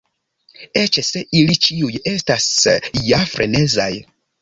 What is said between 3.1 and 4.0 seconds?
ja frenezaj.